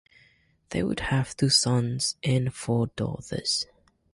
[0.69, 3.67] They would have two sons and four daughters.